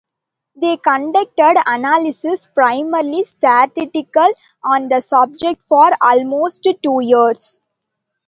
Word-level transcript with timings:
They 0.55 0.77
conducted 0.77 1.61
analysis, 1.63 2.47
primarily 2.55 3.23
statistical, 3.23 4.33
on 4.63 4.87
the 4.87 4.99
subject 4.99 5.61
for 5.67 5.91
almost 6.03 6.63
two 6.81 7.01
years. 7.03 7.61